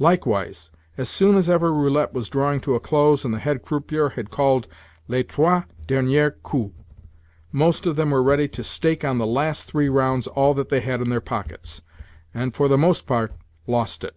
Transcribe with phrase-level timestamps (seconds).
[0.00, 0.68] Likewise,
[0.98, 4.28] as soon as ever roulette was drawing to a close and the head croupier had
[4.28, 4.66] called
[5.06, 6.74] "Les trois derniers coups,"
[7.52, 10.80] most of them were ready to stake on the last three rounds all that they
[10.80, 13.32] had in their pockets—and, for the most part,
[13.68, 14.16] lost it.